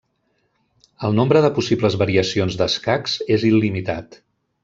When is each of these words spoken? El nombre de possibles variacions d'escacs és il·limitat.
El 1.09 1.17
nombre 1.17 1.43
de 1.45 1.51
possibles 1.57 1.97
variacions 2.03 2.59
d'escacs 2.61 3.19
és 3.39 3.47
il·limitat. 3.51 4.19